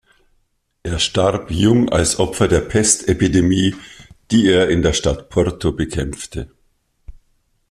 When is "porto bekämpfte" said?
5.29-6.49